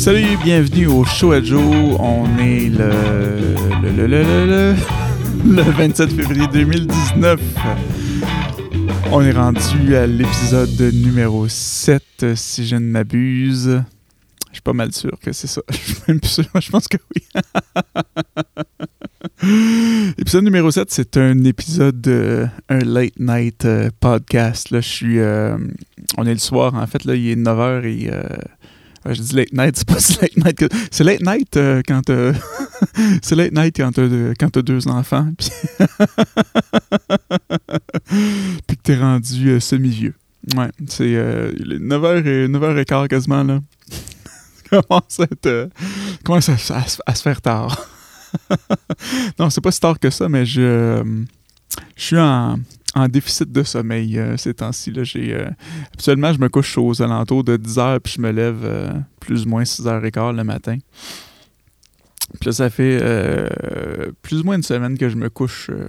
[0.00, 1.60] Salut, bienvenue au Show à Joe.
[1.98, 2.90] On est le,
[3.82, 4.74] le, le, le, le,
[5.56, 7.38] le 27 février 2019.
[9.12, 12.02] On est rendu à l'épisode numéro 7,
[12.34, 13.82] si je ne m'abuse.
[14.48, 15.60] Je suis pas mal sûr que c'est ça.
[15.70, 16.44] Je suis même plus sûr.
[16.58, 17.22] Je pense que oui.
[20.18, 24.70] épisode numéro 7, c'est un épisode, euh, un late night euh, podcast.
[24.70, 25.18] Là, je suis.
[25.18, 25.58] euh,
[26.16, 27.04] on est le soir, en fait.
[27.04, 28.10] Là, il est 9h et.
[29.06, 30.68] Euh, je dis late night, c'est pas si late night que.
[30.90, 32.32] C'est late night euh, quand t'as.
[33.22, 35.28] c'est late night quand t'as, de- quand t'as deux enfants.
[38.66, 40.14] Puis, que t'es rendu euh, semi-vieux.
[40.56, 43.60] Ouais, c'est euh, il est 9h et 9h15 quasiment là.
[44.70, 45.66] Commence à euh,
[46.24, 46.54] commence à,
[47.06, 47.86] à se- faire tard.
[49.38, 51.04] non, c'est pas si tard que ça, mais je, euh,
[51.96, 52.58] je suis en,
[52.94, 54.92] en déficit de sommeil euh, ces temps-ci.
[54.96, 55.50] Euh,
[55.92, 59.46] habituellement, je me couche aux alentours de 10 heures, puis je me lève euh, plus
[59.46, 60.78] ou moins 6 heures et quart le matin.
[62.40, 63.00] Puis ça fait
[64.22, 65.88] plus ou moins une semaine que je me couche euh,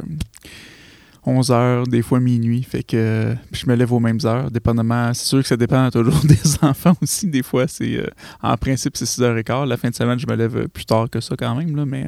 [1.23, 2.63] 11 heures, des fois minuit.
[2.63, 5.13] Fait que puis je me lève aux mêmes heures, dépendamment.
[5.13, 7.27] C'est sûr que ça dépend toujours des enfants aussi.
[7.27, 8.03] Des fois, c'est
[8.41, 9.67] en principe, c'est 6 heures et quart.
[9.67, 11.75] La fin de semaine, je me lève plus tard que ça quand même.
[11.75, 12.07] Là, mais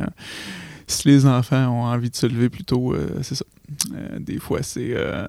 [0.88, 3.46] si les enfants ont envie de se lever plus tôt, c'est ça.
[3.94, 4.92] Euh, des fois, c'est.
[4.94, 5.28] euh,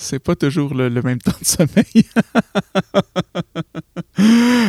[0.00, 2.04] c'est pas toujours le, même temps de sommeil.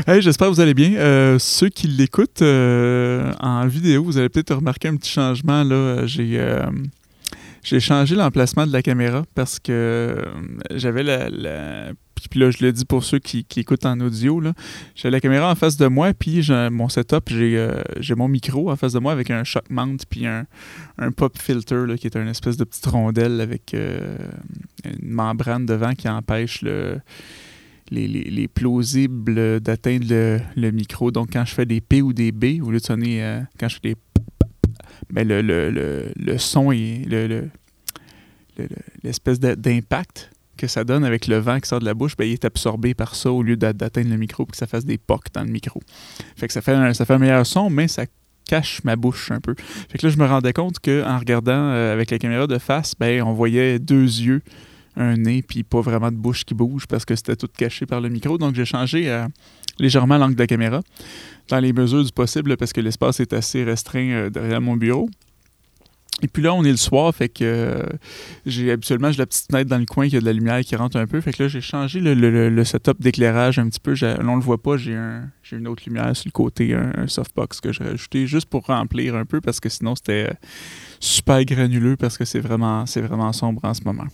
[0.22, 0.96] j'espère que vous allez bien.
[0.96, 5.64] Euh, ceux qui l'écoutent en vidéo, vous allez peut-être remarquer un petit changement.
[5.64, 10.18] Là, j'ai changé l'emplacement de la caméra parce que
[10.74, 11.92] j'avais la-
[12.28, 14.42] Puis là, je le dis pour ceux qui, écoutent en audio.
[14.95, 18.70] J'ai la caméra en face de moi, puis mon setup, j'ai euh, j'ai mon micro
[18.72, 20.45] en face de moi avec un shock mount, puis un,
[21.16, 24.17] pop filter, qui est une espèce de petite rondelle avec euh,
[24.86, 27.00] une membrane devant qui empêche le,
[27.92, 30.06] les, les- les plausibles d'atteindre
[30.56, 31.12] le, micro.
[31.12, 33.67] Donc, quand je fais des P ou des B, au lieu de sonner euh, quand
[33.70, 33.95] je fais des
[35.12, 37.50] ben le, le, son et le, le-
[38.57, 38.68] le- le-
[39.03, 42.34] l'espèce d'impact que ça donne avec le vent qui sort de la bouche, ben, il
[42.34, 44.97] est absorbé par ça au lieu d'a- d'atteindre le micro pour que ça fasse des
[44.97, 45.80] pocs dans le micro.
[46.36, 48.06] Fait que ça fait un, ça fait un meilleur son, mais ça
[48.47, 49.56] cache ma bouche un peu.
[49.90, 52.94] Fait que là, je me rendais compte qu'en regardant euh, avec la caméra de face,
[53.00, 54.42] ben, on voyait deux yeux,
[54.98, 58.02] un nez, puis pas vraiment de bouche qui bouge parce que c'était tout caché par
[58.02, 58.38] le micro.
[58.38, 59.25] Donc, j'ai changé euh,
[59.80, 60.81] légèrement l'angle de la caméra
[61.48, 65.09] dans les mesures du possible parce que l'espace est assez restreint euh, derrière mon bureau.
[66.22, 67.84] Et puis là, on est le soir, fait que euh,
[68.46, 70.75] j'ai habituellement j'ai la petite fenêtre dans le coin qui a de la lumière qui
[70.75, 71.22] rentre un peu.
[71.22, 73.94] Fait que là, j'ai changé le, le- le- setup d'éclairage un petit peu.
[74.02, 77.62] Là, on le voit pas, j'ai un, une autre lumière sur le côté, un, softbox
[77.62, 80.34] que j'ai rajouté juste pour remplir un peu parce que sinon c'était
[81.00, 84.07] super granuleux parce que c'est vraiment, c'est vraiment sombre en ce moment.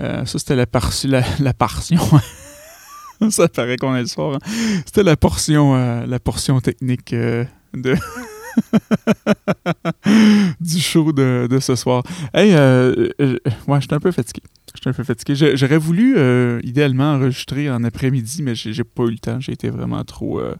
[0.00, 0.64] Euh, ça, c'était la,
[1.04, 2.00] la, la portion.
[3.30, 4.36] ça paraît qu'on est le soir.
[4.36, 4.50] hein.
[4.86, 7.44] C'était la portion, euh, la portion technique euh,
[7.74, 7.94] de.
[10.60, 12.02] du show de, de ce soir.
[12.34, 14.42] Hey, euh, euh, ouais, j'étais un peu fatigué.
[14.74, 15.56] J'étais un peu fatigué.
[15.56, 19.40] J'aurais voulu euh, idéalement enregistrer en après-midi, mais j'ai pas eu le temps.
[19.40, 20.54] J'ai été vraiment trop, euh,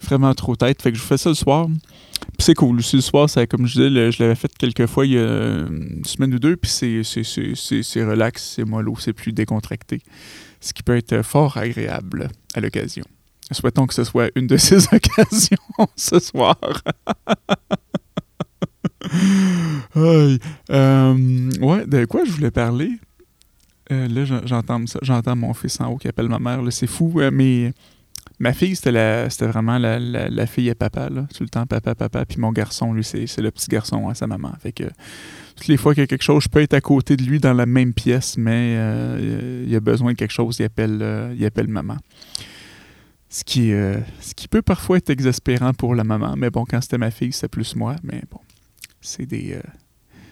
[0.00, 0.82] vraiment trop tête.
[0.82, 1.68] Fait que je fais ça le soir.
[1.68, 2.78] Puis c'est cool.
[2.78, 6.04] Aussi, soir, ça, comme je disais, je l'avais fait quelques fois il y a une
[6.04, 6.56] semaine ou deux.
[6.56, 10.00] Puis c'est relax, c'est mollo, c'est plus décontracté.
[10.60, 13.04] Ce qui peut être fort agréable à l'occasion.
[13.52, 15.56] Souhaitons que ce soit une de ces occasions
[15.96, 16.56] ce soir.
[19.96, 22.90] Euh, ouais, de quoi je voulais parler?
[23.92, 26.60] Euh, là, j'en- j'entends j'entends mon fils en haut qui appelle ma mère.
[26.70, 27.72] C'est fou, euh, mais
[28.38, 31.08] ma fille, c'était vraiment la, la- fille à papa.
[31.34, 32.24] Tout le temps, papa, papa.
[32.26, 34.52] Puis mon garçon, lui, c'est le petit garçon à sa maman.
[34.60, 34.84] Fait que
[35.54, 37.38] toutes les fois qu'il y a quelque chose, je peux être à côté de lui
[37.38, 38.74] dans la même pièce, mais
[39.66, 41.96] il a besoin de quelque chose, il appelle, il appelle maman.
[43.28, 46.34] Ce qui, euh, ce qui peut parfois être exaspérant pour la maman.
[46.36, 47.96] Mais bon, quand c'était ma fille, c'était plus moi.
[48.02, 48.38] Mais bon,
[49.00, 49.54] c'est des.
[49.54, 49.60] euh,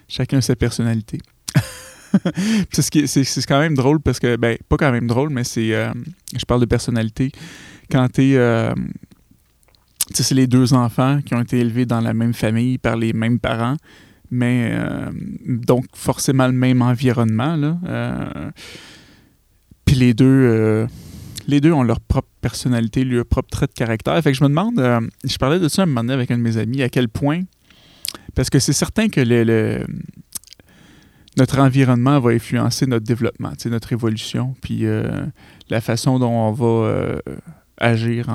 [0.08, 1.20] chacun sa personnalité.
[2.70, 5.42] C'est ce c'est c'est quand même drôle parce que, ben, pas quand même drôle, mais
[5.42, 5.74] c'est.
[5.74, 5.92] euh,
[6.36, 7.32] je parle de personnalité.
[7.90, 8.38] Quand t'es.
[10.08, 12.94] tu sais, c'est les deux enfants qui ont été élevés dans la même famille par
[12.96, 13.76] les mêmes parents,
[14.30, 14.78] mais
[15.44, 17.56] donc forcément le même environnement.
[17.56, 18.52] Là.
[19.84, 20.86] Puis les deux.
[21.46, 24.20] Les deux ont leur propre personnalité, leur propre trait de caractère.
[24.22, 26.42] Fait je me demande, euh, je parlais de ça un moment donné avec un de
[26.42, 27.42] mes amis, à quel point,
[28.34, 29.84] parce que c'est certain que
[31.36, 35.26] notre environnement va influencer notre développement, notre évolution, puis euh,
[35.68, 37.20] la façon dont on va euh,
[37.78, 38.28] agir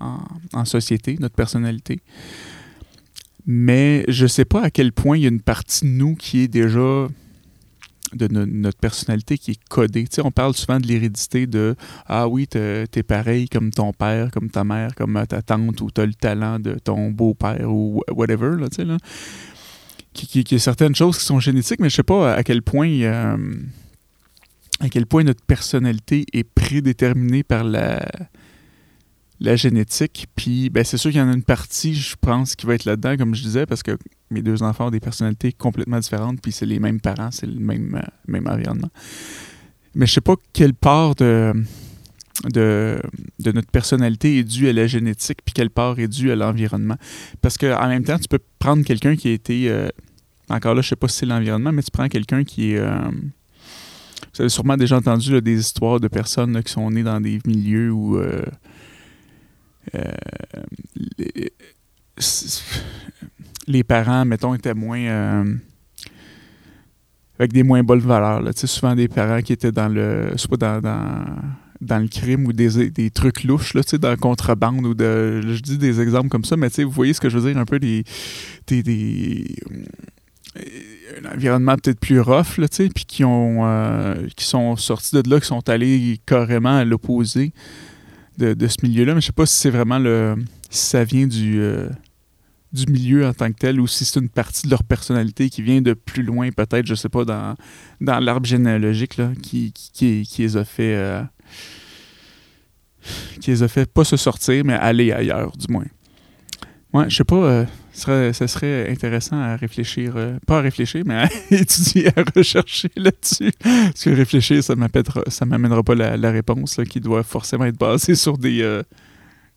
[0.00, 2.00] en, société, notre personnalité.
[3.46, 6.40] Mais je sais pas à quel point il y a une partie de nous qui
[6.40, 7.06] est déjà
[8.12, 10.06] de notre personnalité qui est codée.
[10.22, 11.74] on parle souvent de l'hérédité de
[12.06, 16.06] Ah oui, t'es pareil comme ton père, comme ta mère, comme ta tante, ou t'as
[16.06, 18.56] le talent de ton beau-père, ou whatever.
[18.58, 18.96] Là, là.
[20.12, 22.62] Qui, qui, y a certaines choses qui sont génétiques, mais je sais pas à quel
[22.62, 22.88] point.
[22.88, 23.36] Euh,
[24.80, 28.06] à quel point notre personnalité est prédéterminée par la,
[29.40, 30.26] la génétique.
[30.34, 32.84] Puis, ben, c'est sûr qu'il y en a une partie, je pense, qui va être
[32.84, 33.98] là-dedans, comme je disais, parce que
[34.30, 37.60] mes deux enfants ont des personnalités complètement différentes, puis c'est les mêmes parents, c'est le
[37.60, 38.90] même, euh, même environnement.
[39.94, 41.54] Mais je sais pas quelle part de,
[43.44, 46.96] notre personnalité est due à la génétique, puis quelle part est due à l'environnement.
[47.40, 49.70] Parce qu'en même temps, tu peux prendre quelqu'un qui a été.
[49.70, 49.88] Euh,
[50.48, 52.78] encore là, je sais pas si c'est l'environnement, mais tu prends quelqu'un qui est.
[52.78, 53.10] Euh,
[54.34, 57.90] vous avez sûrement déjà entendu des histoires de personnes qui sont nées dans des milieux
[57.90, 58.18] où
[63.66, 65.00] les, parents, mettons, étaient moins.
[65.00, 65.54] Euh,
[67.38, 68.40] avec des moins bonnes valeurs.
[68.40, 68.52] Là.
[68.54, 70.32] Souvent des parents qui étaient dans le.
[70.36, 70.80] soit dans,
[71.80, 75.42] dans, le crime ou des, des trucs louches, là, dans la contrebande ou de.
[75.42, 77.66] Je dis des exemples comme ça, mais vous voyez ce que je veux dire, un
[77.66, 78.04] peu des.
[78.68, 79.44] des,
[81.22, 85.38] un environnement peut-être plus rough, là, puis qui ont euh, qui sont sortis de là,
[85.40, 87.52] qui sont allés carrément à l'opposé
[88.38, 90.36] de, ce milieu-là, mais je sais pas si c'est vraiment le.
[90.70, 91.88] si ça vient du, euh,
[92.72, 95.62] du milieu en tant que tel ou si c'est une partie de leur personnalité qui
[95.62, 97.54] vient de plus loin, peut-être, je sais pas, dans,
[98.00, 100.94] dans l'arbre généalogique là, qui, qui, qui, les a fait.
[100.96, 101.22] Euh,
[103.40, 105.86] qui les a fait pas se sortir, mais aller ailleurs, du moins.
[106.92, 107.64] Ouais, je sais pas, euh,
[107.96, 113.50] ça serait intéressant à réfléchir, euh, pas à réfléchir, mais à étudier, à rechercher là-dessus.
[113.62, 118.36] Parce que réfléchir, ça ne m'amènera pas la, réponse qui doit forcément être basée sur
[118.36, 118.82] des, euh,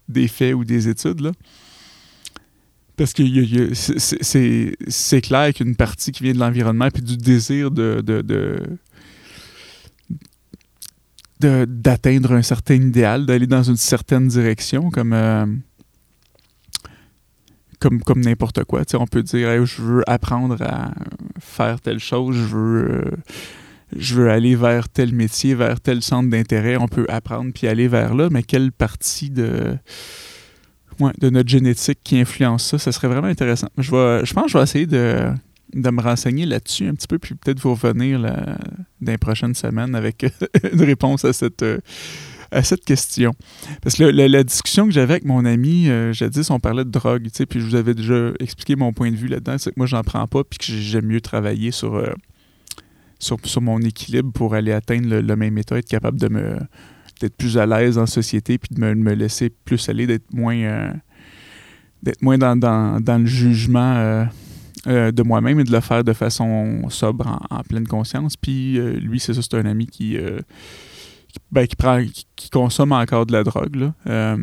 [0.07, 1.19] des faits ou des études.
[1.19, 1.31] Là.
[2.95, 8.01] Parce que c'est clair qu'une partie qui vient de l'environnement puis du désir de,
[11.39, 15.45] d'atteindre un certain idéal, d'aller dans une certaine direction, comme euh,
[17.79, 18.81] comme, comme n'importe quoi.
[18.93, 20.91] on peut dire je veux apprendre à
[21.39, 23.11] faire telle chose, je veux, euh,
[23.95, 26.77] je veux aller vers tel métier, vers tel centre d'intérêt.
[26.77, 29.77] On peut apprendre puis aller vers là, mais quelle partie de,
[31.19, 33.69] de notre génétique qui influence ça, ça serait vraiment intéressant.
[33.77, 33.83] Je,
[34.23, 35.31] je pense que je vais essayer de,
[35.73, 39.95] de me renseigner là-dessus un petit peu, puis peut-être vous revenir dans les prochaines semaines
[39.95, 40.25] avec
[40.73, 41.79] une réponse à cette, euh,
[42.51, 43.33] à cette question.
[43.81, 47.23] Parce que la, discussion que j'avais avec mon ami, euh, jadis, on parlait de drogue,
[47.23, 49.75] tu sais, puis je vous avais déjà expliqué mon point de vue là-dedans, c'est que
[49.77, 52.13] moi, j'en prends pas, puis que j'aime mieux travailler sur, euh,
[53.19, 56.57] sur, sur, mon équilibre pour aller atteindre le, même état, être capable de me
[57.21, 60.55] d'être plus à l'aise en société, puis de me, me laisser plus aller, d'être moins,
[60.55, 60.93] euh,
[62.01, 64.25] d'être moins dans, dans, dans, le jugement
[64.85, 68.37] de moi-même et de le faire de façon sobre, en, pleine conscience.
[68.37, 70.17] Puis lui, c'est ça, c'est un ami qui
[71.51, 73.91] ben, qui, consomme encore de la drogue.
[74.07, 74.37] Euh,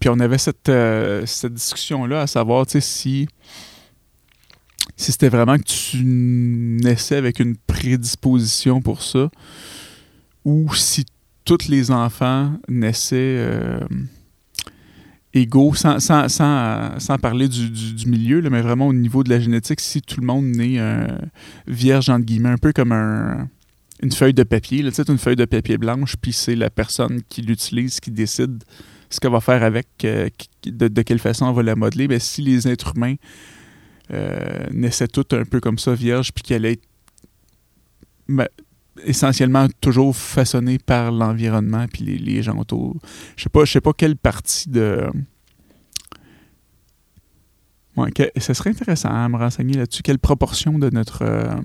[0.00, 3.28] puis on avait cette, euh, discussion-là à savoir si,
[4.96, 9.30] c'était vraiment que tu naissais avec une prédisposition pour ça
[10.44, 11.04] ou si
[11.44, 13.80] tous les enfants naissaient euh,
[15.34, 19.40] égaux, sans, sans, sans, sans parler du, du, milieu, mais vraiment au niveau de la
[19.40, 20.80] génétique, si tout le monde naît
[21.66, 23.48] vierge, entre guillemets, un peu comme un
[24.02, 27.42] une feuille de papier, là, une feuille de papier blanche, puis c'est la personne qui
[27.42, 28.62] l'utilise qui décide
[29.10, 30.28] ce qu'elle va faire avec, euh,
[30.64, 32.08] de, quelle façon on va la modeler.
[32.08, 33.14] Ben, si les êtres humains
[34.12, 36.80] euh, naissaient tous un peu comme ça, vierge, puis qu'elle est
[39.04, 42.96] essentiellement toujours façonnée par l'environnement puis les, gens autour.
[43.36, 45.08] Je sais pas, je sais pas quelle partie de...
[47.96, 50.02] Ouais, ce serait intéressant à me renseigner là-dessus.
[50.02, 51.22] Quelle proportion de notre...
[51.22, 51.56] Euh,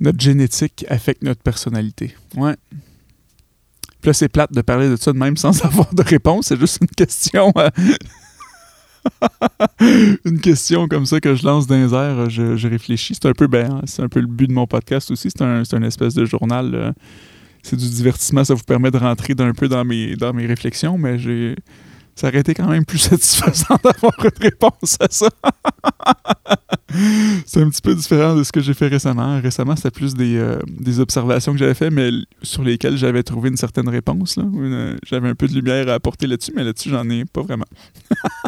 [0.00, 2.14] notre génétique affecte notre personnalité.
[2.36, 2.56] Ouais.
[4.00, 6.46] Puis là, c'est plate de parler de ça de même sans avoir de réponse.
[6.46, 7.52] C'est juste une question.
[7.56, 7.68] Euh,
[10.24, 12.30] une question comme ça que je lance dans les airs.
[12.30, 13.14] Je, réfléchis.
[13.14, 15.28] C'est un peu ben, c'est un peu le but de mon podcast aussi.
[15.30, 16.74] C'est un, un, espèce de journal.
[16.74, 16.92] Euh,
[17.62, 18.42] c'est du divertissement.
[18.42, 21.56] Ça vous permet de rentrer d'un peu dans mes, dans mes réflexions, mais j'ai
[22.14, 25.28] ça aurait été quand même plus satisfaisant d'avoir une réponse à ça.
[27.46, 29.40] c'est un petit peu différent de ce que j'ai fait récemment.
[29.40, 30.58] Récemment, c'était plus des, euh,
[30.98, 32.10] observations que j'avais faites, mais
[32.42, 34.38] sur lesquelles j'avais trouvé une certaine réponse.
[35.06, 37.66] J'avais un peu de lumière à apporter là-dessus, mais là-dessus, j'en ai pas vraiment.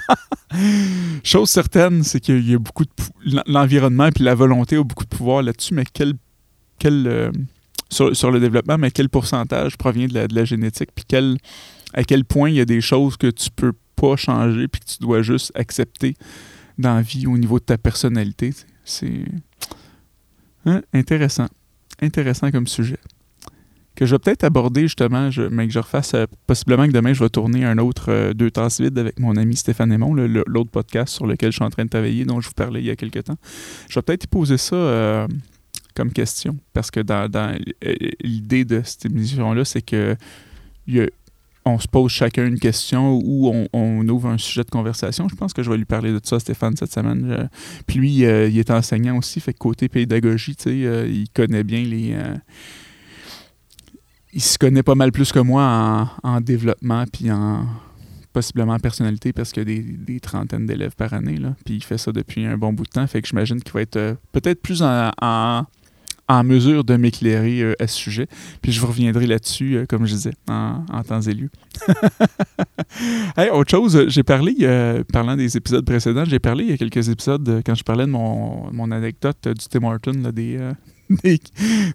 [1.24, 2.90] Chose certaine, c'est qu'il y a beaucoup de...
[3.46, 6.14] L'environnement et la volonté ont beaucoup de pouvoir là-dessus, mais quel...
[6.78, 7.30] quel euh,
[7.90, 11.36] sur, le développement, mais quel pourcentage provient de la, de la génétique, puis quel
[11.92, 14.86] à quel point il y a des choses que tu peux pas changer puis que
[14.86, 16.14] tu dois juste accepter
[16.78, 18.52] dans la vie au niveau de ta personnalité.
[18.84, 19.24] C'est
[20.66, 20.82] Hein?
[20.92, 21.48] Intéressant.
[22.00, 22.98] Intéressant comme sujet.
[23.94, 27.22] Que je vais peut-être aborder justement, mais que je refasse euh, possiblement que demain je
[27.22, 31.14] vais tourner un autre euh, Deux tasses vides avec mon ami Stéphane Aymon, l'autre podcast
[31.14, 32.96] sur lequel je suis en train de travailler, dont je vous parlais il y a
[32.96, 33.36] quelques temps.
[33.90, 35.28] Je vais peut-être y poser ça euh,
[35.94, 36.56] comme question.
[36.72, 37.54] Parce que dans,
[38.22, 40.16] l'idée de cette émission-là, c'est que
[41.64, 45.28] on se pose chacun une question ou on, ouvre un sujet de conversation.
[45.28, 47.48] Je pense que je vais lui parler de ça, Stéphane, cette semaine.
[47.86, 52.14] puis lui, euh, il est enseignant aussi, fait côté pédagogie, euh, il connaît bien les...
[52.14, 52.34] Euh,
[54.34, 57.66] il se connaît pas mal plus que moi en, développement puis en
[58.32, 61.36] possiblement en personnalité parce qu'il y a des, trentaines d'élèves par année.
[61.36, 61.54] Là.
[61.66, 63.06] Puis il fait ça depuis un bon bout de temps.
[63.06, 65.10] Fait que j'imagine qu'il va être peut-être plus en
[66.42, 68.26] mesure de m'éclairer euh, à ce sujet.
[68.62, 71.50] Puis je vous reviendrai là-dessus, euh, comme je disais, en, temps et lieu.
[73.52, 77.08] autre chose, j'ai parlé, euh, parlant des épisodes précédents, j'ai parlé il y a quelques
[77.08, 81.38] épisodes quand je parlais de mon, mon anecdote du Tim Horton, des,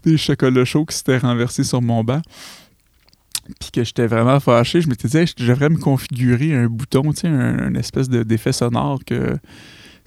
[0.03, 2.21] des, chocolats chauds qui s'étaient renversés sur mon banc
[3.59, 7.21] puis que j'étais vraiment fâché, je m'étais dit, je devrais me configurer un bouton, tu
[7.21, 9.37] sais, un, espèce d'effet sonore que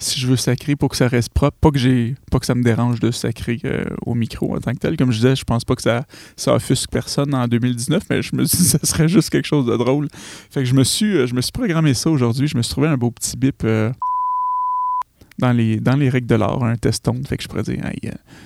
[0.01, 1.57] si je veux sacrer pour que ça reste propre.
[1.59, 4.73] Pas que j'ai pas que ça me dérange de sacrer euh, au micro en tant
[4.73, 4.97] que tel.
[4.97, 6.05] Comme je disais, je pense pas que ça,
[6.35, 9.47] ça offusque personne en 2019, mais je me suis dit que ça serait juste quelque
[9.47, 10.07] chose de drôle.
[10.49, 12.47] Fait que je me suis, euh, je me suis programmé ça aujourd'hui.
[12.47, 13.91] Je me suis trouvé un beau petit bip euh,
[15.37, 17.21] dans, les, dans les règles de l'art, un teston.
[17.27, 17.83] Fait que je pourrais dire,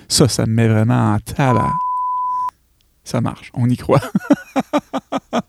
[0.08, 1.72] ça, ça me met vraiment en tabac.
[3.02, 4.02] Ça marche, on y croit.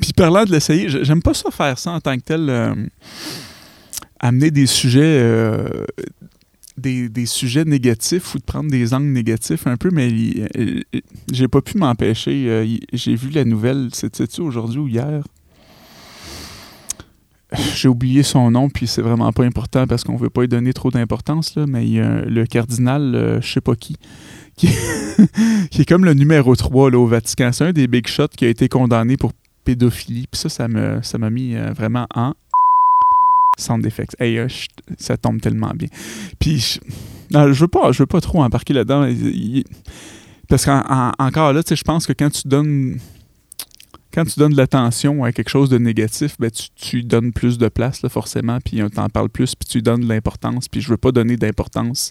[0.00, 2.88] Puis parlant de l'essayer, j'aime pas ça faire ça en tant que tel
[4.20, 5.84] amener des sujets euh,
[6.76, 10.10] des, sujets négatifs ou de prendre des angles négatifs un peu, mais
[10.56, 10.80] euh,
[11.30, 12.46] j'ai pas pu m'empêcher.
[12.48, 15.22] Euh, j'ai vu la nouvelle, c'était-tu aujourd'hui ou hier?
[17.74, 20.72] J'ai oublié son nom, puis c'est vraiment pas important parce qu'on veut pas lui donner
[20.72, 23.96] trop d'importance, mais il y a le cardinal, je sais pas qui,
[24.56, 24.68] qui,
[25.80, 27.50] est comme le numéro 3 là, au Vatican.
[27.52, 29.32] C'est un des big shots qui a été condamné pour
[29.64, 30.28] pédophilie.
[30.30, 32.34] Puis ça, ça m'a ça mis vraiment en
[33.58, 34.14] sound effects.
[34.18, 34.48] Hey, euh,
[34.98, 35.88] ça tombe tellement bien.
[36.38, 36.80] Puis,
[37.30, 39.08] je, ne veux pas, je veux pas trop embarquer là-dedans.
[40.48, 42.98] Parce qu'encore là, je pense que quand tu donnes
[44.12, 47.68] quand tu donnes de l'attention à quelque chose de négatif, ben tu, donnes plus de
[47.68, 50.96] place, forcément, puis on t'en parle plus, puis tu donnes de l'importance, puis je veux
[50.96, 52.10] pas donner d'importance.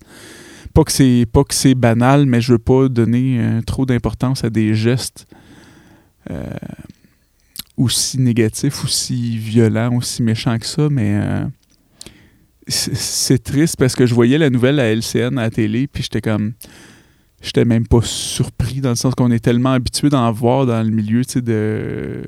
[0.73, 4.43] Pas que c'est pas que c'est banal, mais je veux pas donner euh, trop d'importance
[4.43, 5.25] à des gestes
[6.29, 6.45] euh,
[7.79, 11.45] aussi négatif, aussi violent, aussi méchant que ça, mais euh,
[12.67, 16.21] c'est triste parce que je voyais la nouvelle à LCN à la télé, puis j'étais
[16.21, 16.53] comme.
[17.41, 20.89] J'étais même pas surpris dans le sens qu'on est tellement habitué d'en voir dans le
[20.89, 22.23] milieu, tu sais, de.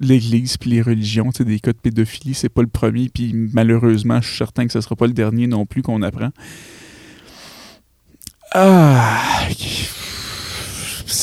[0.00, 3.32] L'Église puis les religions, tu sais, des cas de pédophilie, c'est pas le premier, puis
[3.34, 6.30] malheureusement, je suis certain que ce sera pas le dernier non plus qu'on apprend.
[8.52, 9.23] Ah,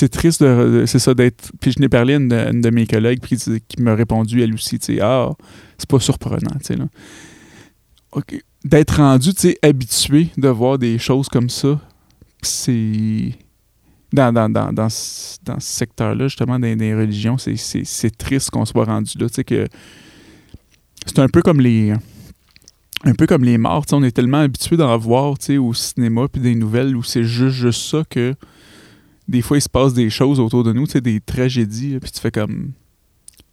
[0.01, 0.43] c'est triste
[0.87, 1.51] c'est ça d'être.
[1.61, 2.27] Puis je n'ai parlé à une,
[2.61, 5.29] de mes collègues puis, qui m'a répondu elle aussi, tu sais, ah,
[5.77, 6.85] c'est pas surprenant, tu sais là.
[8.65, 11.79] D'être rendu, tu sais, habitué de voir des choses comme ça,
[12.41, 13.31] c'est
[14.11, 19.19] dans, dans, dans, dans, ce secteur-là, justement, des, des religions, c'est triste qu'on soit rendu
[19.19, 19.29] là.
[19.29, 19.67] Tu sais, que
[21.05, 21.93] c'est un peu comme les.
[23.03, 26.55] Un peu comme les morts, on est tellement habitué d'en voir au cinéma puis des
[26.55, 28.35] nouvelles où c'est juste, juste ça que
[29.31, 32.11] des fois, il se passe des choses autour de nous, tu sais, des tragédies, puis
[32.11, 32.73] tu fais comme.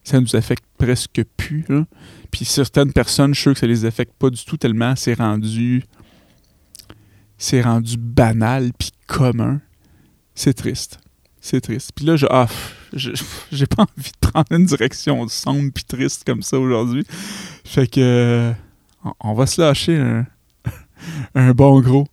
[0.02, 1.64] Ça nous affecte presque plus.
[2.30, 5.14] Puis certaines personnes, je suis sûr que ça les affecte pas du tout tellement c'est
[5.14, 5.84] rendu.
[7.36, 9.60] C'est rendu banal puis commun.
[10.34, 10.98] C'est triste.
[11.40, 11.92] C'est triste.
[11.94, 12.48] Puis là, je, ah,
[13.52, 17.04] j'ai pas envie de prendre une direction sombre puis triste comme ça aujourd'hui.
[17.64, 18.52] Fait que.
[19.20, 20.26] on va se lâcher un,
[21.34, 22.08] un bon gros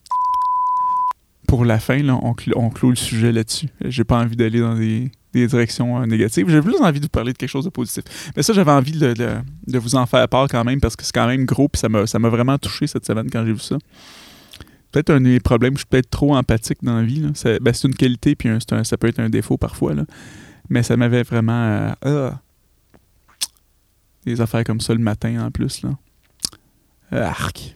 [1.45, 3.67] pour la fin, là, on, clôt le sujet là-dessus.
[3.85, 6.49] J'ai pas envie d'aller dans des, directions euh, négatives.
[6.49, 8.03] J'ai plus envie de vous parler de quelque chose de positif.
[8.35, 11.27] Mais ça, j'avais envie de, vous en faire part quand même parce que c'est quand
[11.27, 13.77] même gros puis ça m'a vraiment touché cette semaine quand j'ai vu ça.
[14.91, 17.21] Peut-être un des problèmes, je suis peut-être trop empathique dans la vie.
[17.61, 19.93] Ben, c'est une qualité puis ça peut être un défaut parfois.
[20.69, 21.95] Mais ça m'avait vraiment.
[22.05, 22.41] Euh, ah,
[24.25, 25.83] des affaires comme ça le matin en plus.
[25.83, 25.89] Là.
[27.11, 27.75] Arc.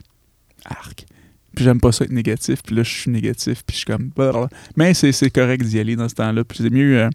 [0.65, 1.05] Arc.
[1.59, 2.63] Puis j'aime pas ça être négatif.
[2.63, 3.63] Puis là, je suis négatif.
[3.67, 4.11] Puis je suis comme.
[4.77, 6.45] Mais c'est correct d'y aller dans ce temps-là.
[6.45, 6.97] Puis c'est mieux.
[6.97, 7.09] Euh,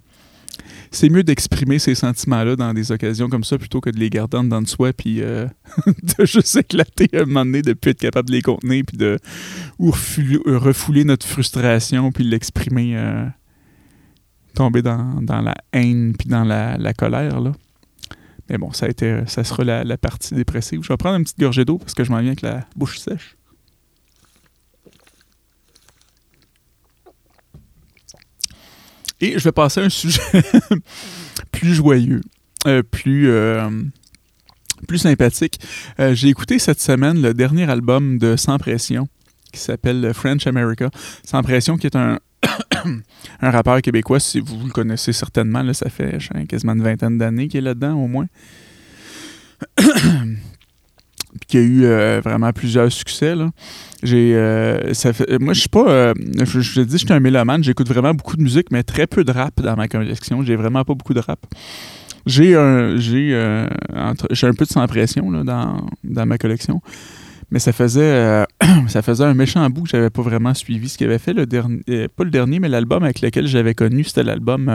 [0.91, 4.37] c'est mieux d'exprimer ces sentiments-là dans des occasions comme ça plutôt que de les garder
[4.37, 5.47] en dedans de soi puis euh,
[5.87, 9.19] de juste éclater un moment donné, de plus être capable de les contenir puis de
[9.79, 13.25] ou refouler, notre frustration puis l'exprimer, euh,
[14.55, 17.41] tomber dans, la haine puis dans la, colère.
[17.41, 17.53] Là.
[18.51, 20.81] Mais bon, ça, a été, ça sera la, la partie dépressive.
[20.83, 22.99] Je vais prendre une petite gorgée d'eau parce que je m'en viens avec la bouche
[22.99, 23.39] sèche.
[29.25, 30.21] Et je vais passer à un sujet
[31.51, 32.21] plus joyeux,
[32.67, 33.71] euh, plus, euh,
[34.87, 35.59] plus sympathique.
[35.99, 39.09] Euh, j'ai écouté cette semaine le dernier album de Sans Pression
[39.51, 40.91] qui s'appelle French America.
[41.25, 42.19] Sans Pression qui est un,
[43.41, 47.61] un rappeur québécois, si vous le connaissez certainement, ça fait quasiment une vingtaine d'années qu'il
[47.61, 48.27] est là-dedans au moins.
[51.55, 53.37] Qui a eu vraiment plusieurs succès.
[53.37, 53.51] Là.
[54.03, 54.33] J'ai,
[55.41, 56.13] moi, je suis pas.
[56.15, 57.63] je, je te dis, je suis un mélomane.
[57.63, 60.43] J'écoute vraiment beaucoup de musique, mais très peu de rap dans ma collection.
[60.43, 61.47] J'ai vraiment pas beaucoup de rap.
[62.27, 63.29] J'ai un, j'ai,
[64.31, 66.81] j'ai un peu de sans pression là, dans, dans ma collection.
[67.51, 68.45] Mais ça faisait,
[68.89, 71.35] ça faisait un méchant bout que j'avais pas vraiment suivi ce qu'il avait fait.
[71.35, 74.73] Le dernier, pas le dernier, mais l'album avec lequel j'avais connu, c'était l'album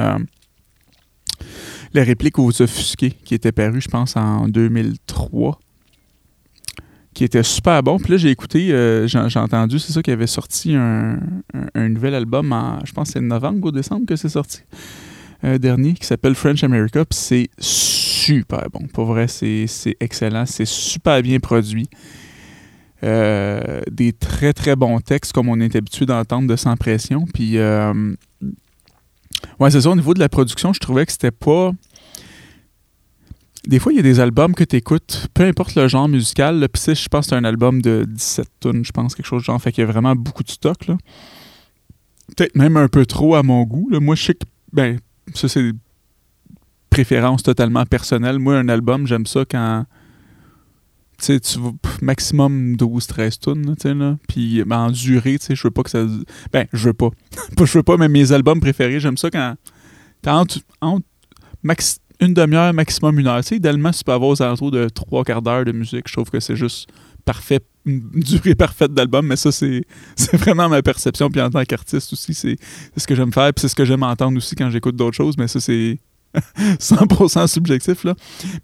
[1.94, 5.60] Les répliques aux offusqués, qui était paru, je pense, en 2003
[7.14, 7.98] qui était super bon.
[7.98, 8.68] Puis là, j'ai écouté,
[9.08, 11.20] j'ai entendu, c'est ça, qu'il avait sorti un,
[11.76, 14.62] nouvel album en, je pense, c'est novembre ou décembre que c'est sorti.
[15.42, 18.88] Un dernier qui s'appelle French America, puis c'est super bon.
[18.94, 19.68] Pour vrai, c'est
[20.00, 20.46] excellent.
[20.46, 21.90] C'est super bien produit.
[23.02, 27.26] Euh, des très très bons textes comme on est habitué d'entendre de Sans Pression.
[27.34, 27.94] Puis, euh,
[29.60, 31.72] ouais, c'est ça, au niveau de la production, je trouvais que c'était pas.
[33.68, 36.68] Des fois, il y a des albums que tu écoutes, peu importe le genre musical.
[36.72, 39.46] Puis, je pense que c'est un album de 17 tonnes, je pense, quelque chose de
[39.46, 39.62] genre.
[39.62, 40.86] Fait qu'il y a vraiment beaucoup de stock.
[42.38, 43.90] Peut-être même un peu trop à mon goût.
[44.00, 44.46] Moi, je sais que.
[44.72, 45.00] Ben,
[45.34, 45.72] ça, c'est
[46.90, 48.40] préférence totalement personnelle.
[48.40, 49.86] Moi, un album, j'aime ça quand.
[51.18, 51.60] Tu sais, tu
[52.02, 54.18] maximum 12-13 tonnes, tu sais, là.
[54.30, 56.06] Puis ben, en durée, tu sais, je veux pas que ça.
[56.54, 57.10] Ben, je veux pas.
[57.58, 59.56] je veux pas, mais mes albums préférés, j'aime ça quand.
[60.22, 60.60] T'as entre,
[61.64, 63.42] max, une demi-heure, maximum une heure.
[63.52, 66.08] Idéalement, tu peux avoir de trois quarts d'heure de musique.
[66.08, 66.90] Je trouve que c'est juste
[67.26, 69.84] parfait, une durée parfaite d'album, mais ça, c'est
[70.34, 71.30] vraiment ma perception.
[71.30, 72.58] Puis en tant qu'artiste aussi, c'est
[72.98, 73.54] ce que j'aime faire.
[73.54, 75.98] Puis c'est ce que j'aime entendre aussi quand j'écoute d'autres choses, mais ça, c'est
[76.60, 78.04] 100% subjectif.
[78.04, 78.16] Là.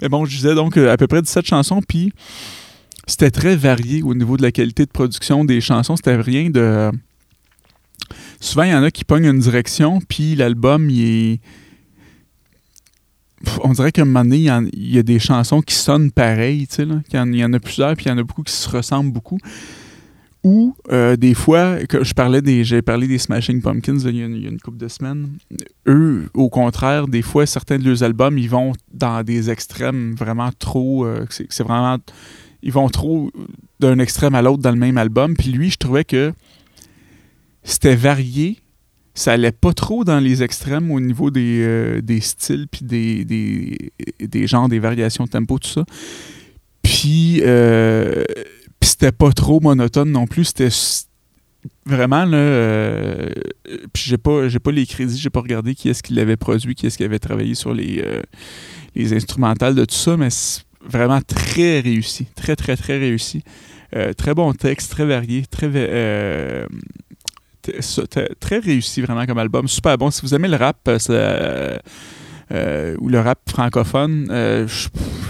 [0.02, 2.12] Mais bon, je disais donc euh, à peu près 17 chansons, puis
[3.08, 5.96] c'était très varié au niveau de la qualité de production des chansons.
[5.96, 6.92] C'était rien de.
[8.40, 11.40] Souvent, il y en a qui pognent une direction, puis l'album, il est
[13.64, 14.38] on dirait qu'à un moment donné,
[14.74, 17.96] il y, a des chansons qui sonnent pareil, tu sais, Il y, en, a plusieurs,
[17.96, 19.38] puis il y en a beaucoup qui se ressemblent beaucoup.
[20.44, 24.22] Ou, euh, des fois, que je parlais des, j'ai parlé des Smashing Pumpkins il y,
[24.22, 25.29] a une, couple de semaines.
[25.88, 30.51] Eux, au contraire, des fois, certains de leurs albums, ils vont dans des extrêmes vraiment
[30.60, 31.03] trop.
[31.05, 31.98] Euh, c'est, vraiment.
[32.62, 33.31] Ils vont trop
[33.79, 35.36] d'un extrême à l'autre dans le même album.
[35.36, 36.31] Puis lui, je trouvais que
[37.64, 38.60] c'était varié,
[39.16, 43.24] ça allait pas trop dans les extrêmes au niveau des, euh, des styles, puis des,
[43.24, 45.86] des, des, genres, des variations de tempo, tout ça.
[46.84, 48.25] Puis, euh,
[48.82, 50.44] c'était pas trop monotone non plus.
[50.44, 50.70] C'était
[51.86, 52.38] vraiment, là.
[52.38, 53.30] Euh,
[53.94, 56.75] puis j'ai pas, j'ai pas les crédits, j'ai pas regardé qui est-ce qui l'avait produit,
[56.75, 58.04] qui est-ce qui avait travaillé sur les,
[58.96, 60.28] les instrumentales de tout ça, mais
[60.84, 62.28] vraiment très réussi.
[62.36, 63.44] Très, très, très réussi.
[64.18, 65.70] très bon texte, très varié, très
[68.40, 70.12] très réussi vraiment comme album, super bon.
[70.12, 71.78] Si vous aimez le rap, euh,
[72.51, 74.68] euh, ou le rap francophone, euh,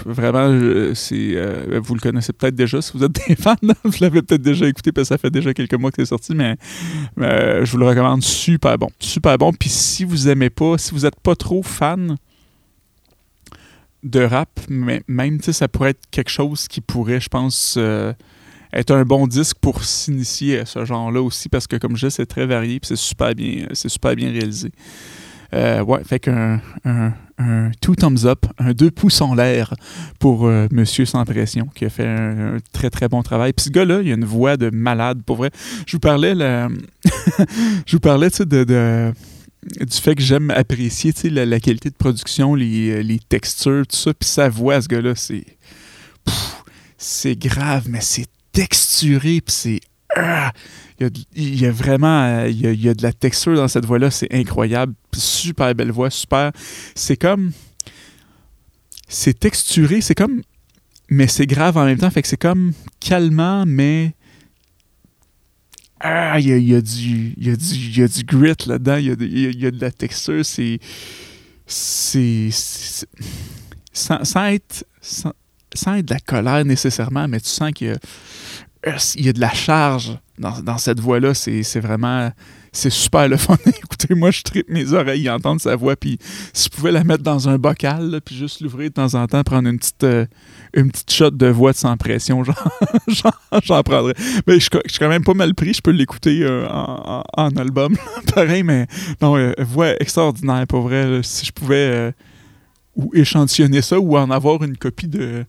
[0.04, 3.56] vraiment, vous le connaissez peut-être déjà si vous êtes des fans.
[3.84, 6.34] vous l'avez peut-être déjà écouté parce que ça fait déjà quelques mois que c'est sorti,
[6.34, 6.56] mais
[7.16, 8.88] je vous le recommande super bon.
[8.98, 9.52] Super bon.
[9.52, 12.16] Puis si vous aimez pas, si vous n'êtes pas trop fan
[14.02, 17.78] de rap, mais même, ça pourrait être quelque chose qui pourrait, je pense,
[18.72, 22.14] être un bon disque pour s'initier à ce genre-là aussi, parce que comme je dis,
[22.14, 24.70] c'est très varié et c'est super bien, c'est super bien réalisé.
[25.54, 29.74] Euh, ouais, fait qu'un un, un, two thumbs up, un deux pouces en l'air
[30.18, 33.52] pour euh, Monsieur Sans Pression, qui a fait un, très très bon travail.
[33.52, 35.50] Puis ce gars-là, il a une voix de malade, pour vrai.
[35.86, 36.68] Je vous parlais, la...
[37.86, 39.12] je vous parlais, de, de
[39.80, 44.14] du fait que j'aime apprécier la, la, qualité de production, les, les textures, tout ça.
[44.14, 45.44] Puis sa voix, ce gars-là, c'est.
[46.98, 48.26] C'est grave, mais c'est
[48.56, 49.80] texturé, puis c'est.
[50.16, 50.50] Ah!
[50.98, 54.94] il, y a, vraiment il y a, de la texture dans cette voix-là, c'est incroyable.
[55.12, 56.52] Super belle voix, super.
[56.94, 57.52] C'est comme.
[59.08, 60.40] C'est texturé, c'est comme.
[61.10, 64.14] Mais c'est grave en même temps, fait que c'est comme calmant, mais.
[66.00, 68.96] Ah, il y a, du, il y a, du, il y a du grit là-dedans,
[68.96, 70.78] il, il y a, de la texture, c'est.
[71.66, 72.48] C'est.
[73.92, 74.84] Sans, être.
[75.76, 77.96] Sans être de la colère nécessairement, mais tu sens qu'il y a
[79.16, 82.30] y a de la charge dans, cette voix-là, c'est vraiment
[82.76, 83.56] c'est super le fun.
[83.66, 85.96] Écoutez, moi, je tripe mes oreilles entendre sa voix.
[85.96, 86.18] Puis
[86.52, 89.42] si je pouvais la mettre dans un bocal, puis juste l'ouvrir de temps en temps,
[89.42, 90.26] prendre une petite, euh,
[90.74, 92.42] une petite shot de voix de sans pression,
[93.64, 94.14] j'en prendrais.
[94.46, 95.72] Mais je, suis quand même pas mal pris.
[95.72, 97.96] Je peux l'écouter euh, en, album.
[98.34, 98.86] Pareil, mais
[99.22, 101.20] non, euh, voix extraordinaire, pour vrai.
[101.22, 102.12] si je pouvais
[102.96, 105.44] ou échantillonner ça ou en avoir une copie de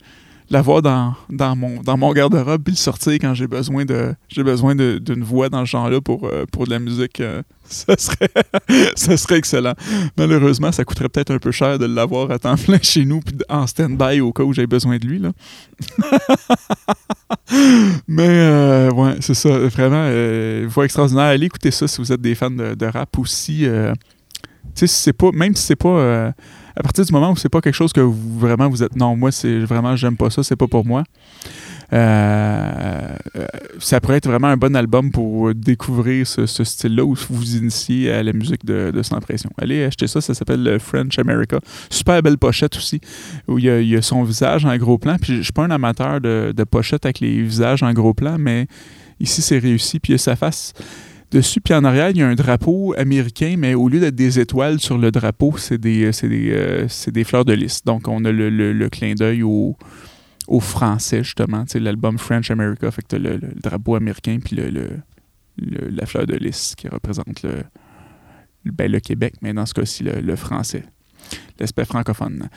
[0.50, 4.44] l'avoir dans, dans mon, dans mon garde-robe puis le sortir quand j'ai besoin de j'ai
[4.44, 7.20] besoin d'une voix dans ce genre-là pour, euh, pour de la musique.
[7.20, 8.30] Euh, ça, serait,
[8.96, 9.74] ça serait excellent.
[10.18, 13.36] Malheureusement, ça coûterait peut-être un peu cher de l'avoir à temps plein chez nous puis
[13.50, 15.20] en stand-by au cas où j'ai besoin de lui.
[15.20, 15.32] Là.
[18.08, 19.50] Mais euh, ouais, c'est ça.
[19.50, 20.10] Vraiment,
[20.70, 21.26] voix extraordinaire.
[21.26, 23.66] Allez écouter ça si vous êtes des fans de, de rap aussi.
[23.66, 23.68] tu
[24.76, 26.34] sais, c'est pas, même si c'est pas
[26.78, 29.16] à partir du moment où c'est pas quelque chose que vous, vraiment vous êtes non,
[29.16, 31.04] moi c'est vraiment j'aime pas ça, c'est pas pour moi.
[31.94, 33.16] Euh,
[33.80, 38.22] ça pourrait être vraiment un bon album pour découvrir ce, style-là ou vous initier à
[38.24, 39.50] la musique de, Sans Pression.
[39.58, 41.60] Allez acheter ça, ça s'appelle French America.
[41.90, 43.00] Super belle pochette aussi,
[43.48, 45.16] où il y a, son visage en gros plan.
[45.20, 48.38] Puis je suis pas un amateur de, de pochettes avec les visages en gros plan,
[48.38, 48.68] mais
[49.20, 50.00] ici c'est réussi.
[50.00, 50.74] Puis il y a sa face
[51.32, 54.40] Dessus, puis en arrière, il y a un drapeau américain, mais au lieu d'être des
[54.40, 57.84] étoiles sur le drapeau, c'est des, euh, des, euh, des, fleurs de lys.
[57.84, 59.76] Donc, on a le, le, clin d'œil au,
[60.48, 61.66] au, français, justement.
[61.76, 64.90] L'album French America, fait que tu le, drapeau américain, puis le,
[65.58, 67.64] la fleur de lys qui représente le,
[68.64, 70.86] ben, le Québec, mais dans ce cas-ci, le, français,
[71.60, 72.48] l'aspect francophone.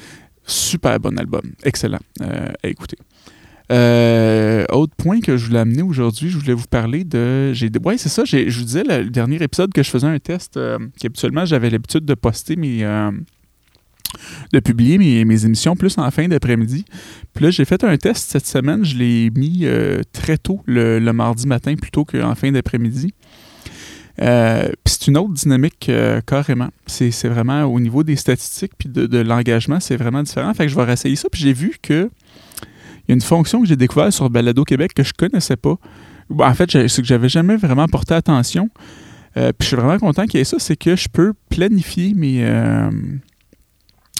[0.46, 2.96] Super bon album, excellent euh, à écouter.
[3.70, 7.52] Euh, autre point que je voulais amener aujourd'hui, je voulais vous parler de.
[7.84, 8.24] Ouais, c'est ça.
[8.24, 12.04] je vous disais le, dernier épisode que je faisais un test euh, qu'habituellement j'avais l'habitude
[12.04, 12.84] de poster mes.
[12.84, 13.12] Euh,
[14.52, 16.84] de publier mes, émissions plus en fin d'après-midi.
[17.32, 18.84] Puis là, j'ai fait un test cette semaine.
[18.84, 19.64] Je l'ai mis
[20.12, 23.14] très tôt, le, mardi matin, plutôt qu'en fin d'après-midi.
[24.16, 24.26] puis
[24.84, 25.88] c'est une autre dynamique
[26.26, 26.70] carrément.
[26.86, 30.52] C'est, vraiment au niveau des statistiques puis de, de l'engagement, c'est vraiment différent.
[30.54, 31.28] Fait que je vais réessayer ça.
[31.30, 32.10] Puis j'ai vu que
[33.10, 35.74] il y a une fonction que j'ai découverte sur Balado Québec que je connaissais pas.
[36.38, 38.70] en fait, c'est que j'avais jamais vraiment porté attention.
[39.36, 42.14] Euh, puis je suis vraiment content qu'il y ait ça, c'est que je peux planifier
[42.14, 42.88] mes, euh,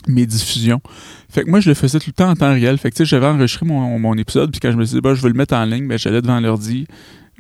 [0.09, 0.81] mes diffusions.
[1.29, 2.79] Fait que moi, je le faisais tout le temps en temps réel.
[2.79, 5.29] Fait que j'avais enregistré mon, épisode, puis quand je me suis dit, bah, je vais
[5.29, 6.89] le mettre en ligne, ben, j'allais devant l'ordi,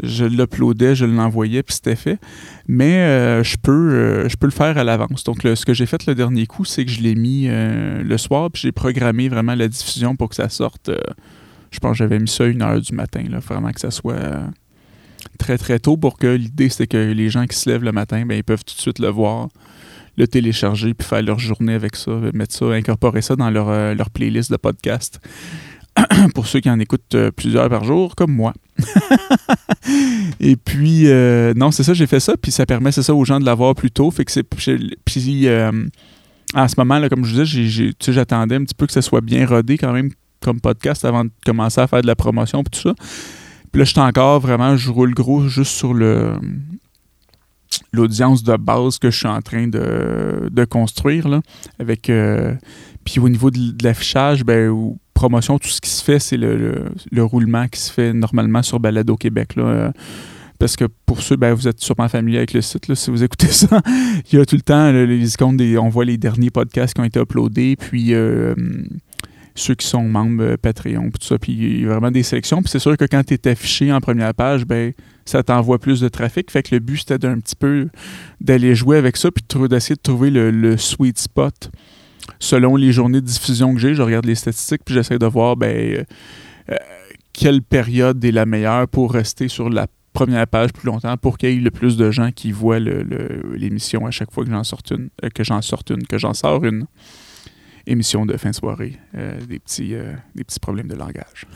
[0.04, 2.20] je l'uploadais, je l'envoyais, puis c'était fait.
[2.68, 5.24] Mais euh, je, peux, je peux le faire à l'avance.
[5.24, 8.52] Donc, ce que j'ai fait le dernier coup, c'est que je l'ai mis le soir,
[8.52, 10.92] puis j'ai programmé vraiment la diffusion pour que ça sorte
[11.70, 14.14] je pense que j'avais mis ça une heure du matin, là, vraiment que ça soit
[14.14, 14.46] euh,
[15.38, 18.24] très très tôt pour que l'idée c'est que les gens qui se lèvent le matin,
[18.26, 19.48] ben, ils peuvent tout de suite le voir,
[20.16, 23.94] le télécharger, puis faire leur journée avec ça, mettre ça, incorporer ça dans leur, euh,
[23.94, 25.20] leur playlist de podcast.
[26.34, 28.52] pour ceux qui en écoutent euh, plusieurs par jour, comme moi.
[30.40, 31.04] Et puis,
[31.56, 33.74] non, c'est ça, j'ai fait ça, puis ça permet, c'est ça, aux gens de l'avoir
[33.74, 34.10] plus tôt.
[34.10, 34.44] Fait que c'est.
[34.44, 35.48] Puis,
[36.54, 39.46] en ce moment, là, comme je disais, j'attendais un petit peu que ça soit bien
[39.46, 42.80] rodé quand même comme podcast avant de commencer à faire de la promotion et tout
[42.80, 42.94] ça.
[43.72, 46.34] Puis là, je suis encore vraiment, je roule gros juste sur le
[47.92, 51.28] l'audience de base que je suis en train de, construire.
[51.28, 51.40] Là,
[51.78, 52.54] avec, euh,
[53.04, 57.68] puis au niveau de, l'affichage, ben, promotion, tout ce qui se fait, c'est le, roulement
[57.68, 59.56] qui se fait normalement sur Balado Québec.
[59.56, 59.92] Là,
[60.58, 63.24] parce que pour ceux, ben, vous êtes sûrement familier avec le site, là, si vous
[63.24, 63.80] écoutez ça,
[64.30, 67.00] il y a tout le temps les icônes, des, on voit les derniers podcasts qui
[67.00, 68.54] ont été uploadés, puis euh,
[69.60, 71.38] ceux qui sont membres euh, Patreon, tout ça.
[71.38, 72.62] Puis il y a vraiment des sélections.
[72.62, 74.92] Puis c'est sûr que quand tu es affiché en première page, ben
[75.24, 76.50] ça t'envoie plus de trafic.
[76.50, 77.88] Fait que le but, c'était d'un petit peu
[78.40, 81.70] d'aller jouer avec ça, puis d'essayer de trouver le, sweet spot
[82.38, 83.94] selon les journées de diffusion que j'ai.
[83.94, 86.04] Je regarde les statistiques, puis j'essaie de voir ben, euh,
[86.70, 86.76] euh,
[87.32, 91.50] quelle période est la meilleure pour rester sur la première page plus longtemps pour qu'il
[91.50, 94.90] y ait le plus de gens qui voient l'émission à chaque fois que j'en sorte
[94.90, 96.86] une, que j'en sorte une, que j'en sors une
[97.86, 101.46] émission de fin de soirée, euh, des, petits, euh, des petits problèmes de langage.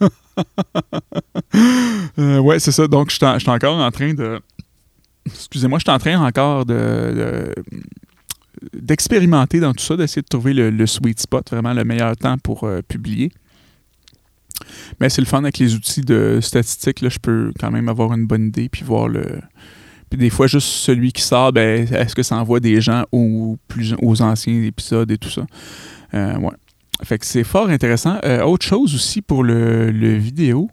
[2.18, 2.86] euh, ouais, c'est ça.
[2.88, 4.40] Donc, je suis encore en train de.
[5.26, 7.54] Excusez-moi, je suis en train encore de,
[8.72, 12.68] d'expérimenter dans tout ça, d'essayer de trouver le, sweet spot, vraiment le meilleur temps pour
[12.88, 13.30] publier.
[14.98, 17.02] Mais c'est le fun avec les outils de statistiques.
[17.02, 19.40] Là, je peux quand même avoir une bonne idée puis voir le,
[20.10, 23.56] puis des fois, juste celui qui sort, ben, est-ce que ça envoie des gens aux,
[23.68, 25.46] plus, aux anciens épisodes et tout ça?
[26.14, 26.52] Euh, ouais.
[27.04, 28.18] Fait que c'est fort intéressant.
[28.24, 30.68] Euh, autre chose aussi pour le, vidéo.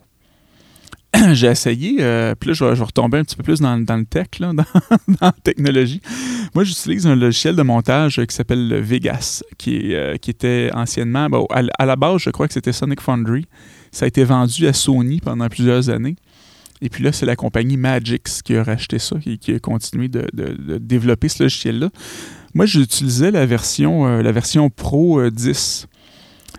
[1.34, 4.40] J'ai essayé, euh, puis là, je vais, retomber un petit peu plus dans, le tech,
[4.40, 4.66] là, dans,
[5.22, 6.02] la technologie.
[6.56, 11.86] Moi, j'utilise un logiciel de montage qui s'appelle Vegas, qui, qui était anciennement, bon, à,
[11.86, 13.46] la base, je crois que c'était Sonic Foundry.
[13.92, 16.16] Ça a été vendu à Sony pendant plusieurs années.
[16.82, 20.08] Et puis là, c'est la compagnie Magix qui a racheté ça et qui a continué
[20.08, 20.28] de,
[20.78, 21.90] développer ce logiciel-là.
[22.54, 25.88] Moi, j'utilisais la version, la version Pro 10.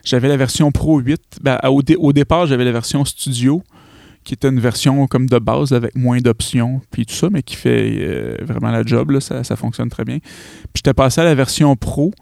[0.04, 1.20] J'avais la version Pro 8.
[1.42, 3.62] Ben, au, départ, j'avais la version Studio
[4.24, 7.56] qui était une version comme de base avec moins d'options, puis tout ça, mais qui
[7.56, 10.18] fait euh, vraiment la job, ça, fonctionne très bien.
[10.18, 12.12] Puis j'étais passé à la version Pro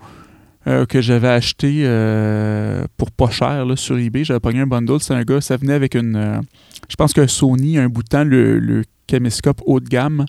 [0.67, 4.25] euh, que j'avais acheté euh, pour pas cher sur eBay.
[4.25, 6.43] J'avais pogné un bundle, c'est un gars, ça venait avec une.
[6.89, 10.27] je pense que Sony, un bout de temps, le, caméscope haut de gamme,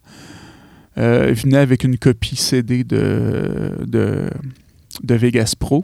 [0.95, 5.83] venait avec une copie CD de, de Vegas Pro.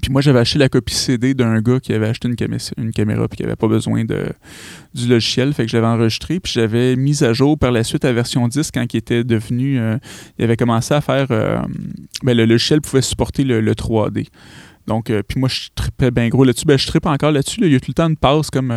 [0.00, 2.36] Puis moi, j'avais acheté la copie CD d'un gars qui avait acheté une,
[2.92, 4.26] caméra puis qui n'avait pas besoin de,
[4.94, 5.52] du logiciel.
[5.52, 6.40] Fait que je l'avais enregistré.
[6.40, 9.78] Puis j'avais mis à jour par la suite la version 10 quand il était devenu.
[9.78, 9.98] Euh,
[10.38, 11.26] il avait commencé à faire.
[11.30, 11.60] Euh,
[12.22, 14.28] ben, le logiciel pouvait supporter le, 3D.
[14.86, 16.64] Donc, euh, puis moi, je tripais bien gros là-dessus.
[16.66, 17.60] Ben, je trippe encore là-dessus.
[17.62, 18.74] Il y a tout le temps une passe comme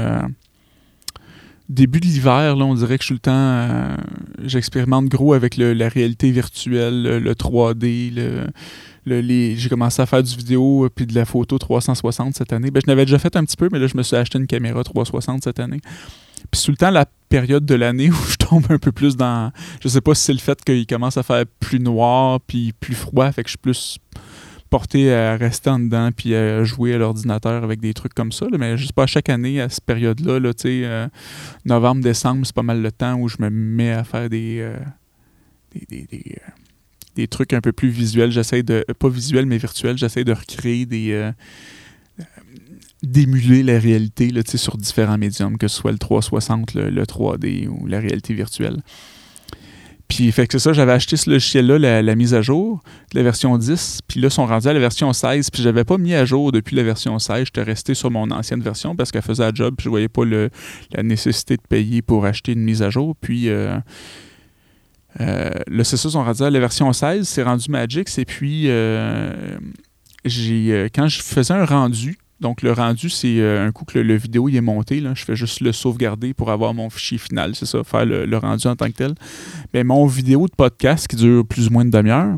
[1.67, 3.97] début de l'hiver, on dirait que je suis le temps.
[4.43, 8.43] J'expérimente gros avec la réalité virtuelle, le 3D, le,
[9.05, 12.71] j'ai commencé à faire du vidéo euh, puis de la photo 360 cette année.
[12.71, 14.47] Ben, je n'avais déjà fait un petit peu, mais là, je me suis acheté une
[14.47, 15.79] caméra 360 cette année.
[16.51, 19.51] Puis tout le temps, la période de l'année où je tombe un peu plus dans.
[19.81, 22.95] Je sais pas si c'est le fait qu'il commence à faire plus noir puis plus
[22.95, 23.99] froid, fait que je suis plus
[24.69, 28.47] porté à rester en dedans puis à jouer à l'ordinateur avec des trucs comme ça.
[28.57, 31.07] mais je sais pas, chaque année, à cette période-là, là, euh,
[31.65, 34.77] novembre, décembre, c'est pas mal le temps où je me mets à faire des, euh,
[37.27, 38.31] trucs un peu plus visuels.
[38.31, 41.11] J'essaie de, pas visuels, mais virtuels, j'essaie de recréer des.
[41.11, 41.31] Euh,
[43.03, 47.85] d'émuler la réalité là, sur différents médiums, que ce soit le 360, le, 3D ou
[47.85, 48.81] la réalité virtuelle.
[50.07, 53.57] Puis, fait que c'est ça, j'avais acheté ce logiciel-là, la, mise à jour, la version
[53.57, 56.25] 10, puis là, ils sont rendus à la version 16, puis j'avais pas mis à
[56.25, 59.53] jour depuis la version 16, j'étais resté sur mon ancienne version parce qu'elle faisait la
[59.53, 60.51] job, puis je voyais pas le,
[60.91, 63.79] la nécessité de payer pour acheter une mise à jour, puis euh, euh,
[65.19, 68.17] là, c'est ça, la version 16, c'est rendu Magix.
[68.17, 69.57] Et puis, euh,
[70.25, 74.49] euh, quand je faisais un rendu, donc le rendu, c'est un coup que le, vidéo
[74.49, 77.83] il est monté, je fais juste le sauvegarder pour avoir mon fichier final, c'est ça,
[77.83, 79.15] faire le, rendu en tant que tel.
[79.73, 82.35] Mais mon vidéo de podcast qui dure plus ou moins une demi-heure,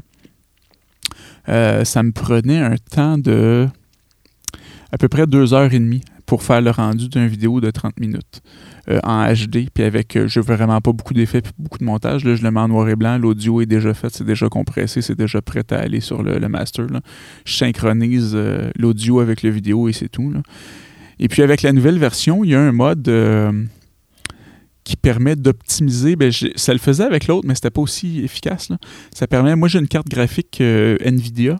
[1.47, 3.67] ça me prenait un temps de
[4.91, 7.99] à peu près deux heures et demie pour faire le rendu d'une vidéo de 30
[7.99, 8.43] minutes.
[8.89, 12.23] Euh, en HD, puis avec, euh, je veux vraiment pas beaucoup d'effets beaucoup de montage.
[12.23, 15.01] Là, je le mets en noir et blanc, l'audio est déjà fait, c'est déjà compressé,
[15.01, 16.85] c'est déjà prêt à aller sur le, master.
[17.43, 20.33] Je synchronise euh, l'audio avec le vidéo et c'est tout.
[21.19, 23.11] Et puis avec la nouvelle version, il y a un mode
[24.83, 26.15] qui permet d'optimiser.
[26.15, 28.69] Ben, ça le faisait avec l'autre, mais c'était pas aussi efficace.
[29.13, 31.57] Ça permet, moi j'ai une carte graphique NVIDIA,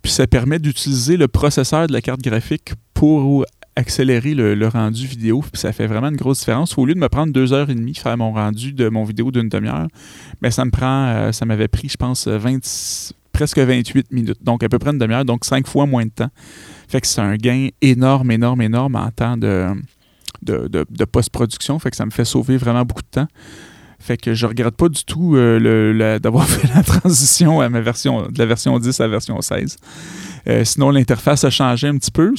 [0.00, 2.72] puis ça permet d'utiliser le processeur de la carte graphique
[3.04, 3.44] pour
[3.76, 5.42] accélérer le, rendu vidéo.
[5.42, 6.78] Puis ça fait vraiment une grosse différence.
[6.78, 9.30] Au lieu de me prendre deux heures et demie faire mon rendu de mon vidéo
[9.30, 9.88] d'une demi-heure,
[10.40, 12.60] mais ça me prend, euh, ça m'avait pris, je pense, 20,
[13.30, 14.42] presque 28 minutes.
[14.42, 16.30] Donc à peu près une demi-heure, donc cinq fois moins de temps.
[16.88, 19.66] Fait que c'est un gain énorme, énorme, énorme en temps de,
[20.40, 21.78] de, post-production.
[21.78, 23.28] Fait que ça me fait sauver vraiment beaucoup de temps.
[23.98, 28.28] Fait que je regrette pas du tout euh, d'avoir fait la transition à ma version,
[28.28, 29.76] de la version 10 à la version 16.
[30.46, 32.34] Euh, sinon, l'interface a changé un petit peu,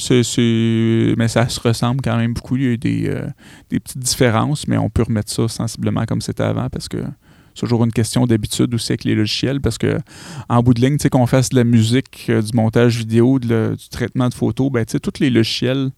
[1.16, 2.56] mais ça se ressemble quand même beaucoup.
[2.56, 3.26] Il y a eu des, euh,
[3.68, 6.98] petites différences, mais on peut remettre ça sensiblement comme c'était avant parce que
[7.54, 9.98] c'est toujours une question d'habitude aussi avec les logiciels parce que
[10.48, 13.88] en bout de ligne, tu sais, qu'on fasse de la musique, du montage vidéo, du
[13.90, 15.90] traitement de photos, ben, tu sais, tous les logiciels,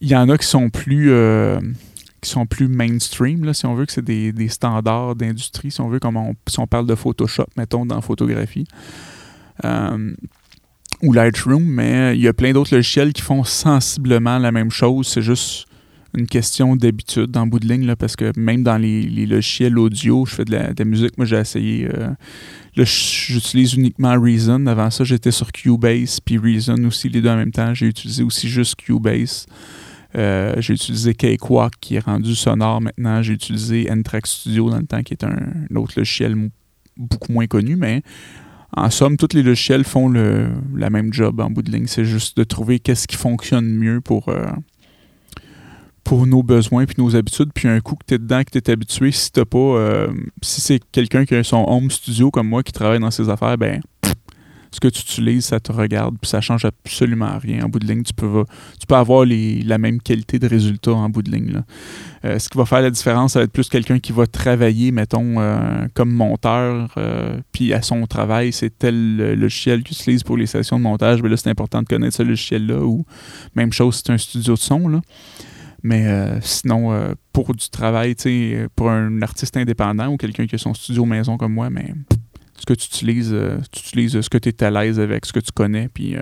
[0.00, 1.10] il y en a qui sont plus
[2.24, 6.00] qui sont plus mainstream, si on veut, que c'est des, standards d'industrie, si on veut,
[6.00, 8.66] comme si on parle de Photoshop, mettons, dans photographie.
[9.64, 10.14] Euh,
[11.02, 15.06] ou Lightroom, mais il y a plein d'autres logiciels qui font sensiblement la même chose.
[15.06, 15.66] C'est juste
[16.16, 20.24] une question d'habitude en bout de ligne, là, parce que même dans les, logiciels audio,
[20.24, 21.18] je fais de la, musique.
[21.18, 21.88] Moi, j'ai essayé.
[21.92, 22.08] Euh,
[22.76, 24.66] là, j'utilise uniquement Reason.
[24.66, 27.74] Avant ça, j'étais sur Cubase, puis Reason aussi, les deux en même temps.
[27.74, 29.46] J'ai utilisé aussi juste Cubase.
[30.16, 33.22] Euh, j'ai utilisé Cakewalk qui est rendu sonore maintenant.
[33.22, 36.36] J'ai utilisé N-Track Studio dans le temps qui est un, autre logiciel
[36.96, 38.02] beaucoup moins connu, mais
[38.76, 41.86] en somme, tous les logiciels font le, la même job en bout de ligne.
[41.86, 44.46] C'est juste de trouver qu'est-ce qui fonctionne mieux pour, euh,
[46.02, 47.50] pour nos besoins puis nos habitudes.
[47.54, 49.58] Puis un coup que tu es dedans, que tu es habitué, si t'as pas.
[49.58, 50.08] Euh,
[50.42, 53.56] si c'est quelqu'un qui a son home studio comme moi qui travaille dans ses affaires,
[53.58, 53.80] ben
[54.74, 57.64] ce que tu utilises, ça te regarde, puis ça change absolument rien.
[57.64, 58.44] En bout de ligne, tu peux,
[58.80, 61.62] tu peux avoir la même qualité de résultat en bout de ligne.
[62.24, 64.90] Euh, ce qui va faire la différence, ça va être plus quelqu'un qui va travailler,
[64.90, 70.36] mettons, euh, comme monteur, euh, puis à son travail, c'est tel logiciel qu'il utilise pour
[70.36, 71.22] les sessions de montage.
[71.22, 73.04] Mais là, c'est important de connaître ce logiciel-là, ou
[73.54, 74.88] même chose, c'est un studio de son.
[74.88, 75.00] Là.
[75.84, 76.08] Mais
[76.40, 78.16] sinon, pour du travail,
[78.74, 81.92] pour un artiste indépendant ou quelqu'un qui a son studio maison comme moi, mais
[82.64, 85.32] ce que tu utilises, euh, tu utilises ce que tu es à l'aise avec, ce
[85.32, 86.16] que tu connais, puis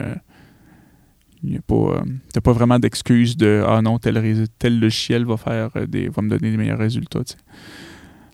[1.42, 4.14] tu n'as pas vraiment d'excuse de Ah non, tel,
[4.81, 7.20] logiciel va faire des va me donner des meilleurs résultats.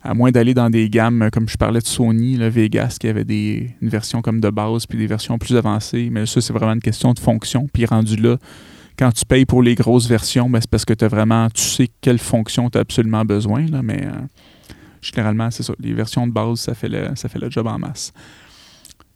[0.03, 3.25] À moins d'aller dans des gammes, comme je parlais de Sony, le Vegas, qui avait
[3.25, 6.09] des, une version comme de base, puis des versions plus avancées.
[6.11, 7.66] Mais ça, c'est vraiment une question de fonction.
[7.73, 8.38] Puis rendu là,
[8.99, 11.88] quand tu payes pour les grosses versions, ben, c'est parce que tu vraiment, tu sais
[12.01, 13.66] quelle fonction tu as absolument besoin.
[13.66, 14.12] Là, mais euh,
[15.01, 15.73] généralement, c'est ça.
[15.79, 18.13] Les versions de base, ça fait le, ça fait le job en masse.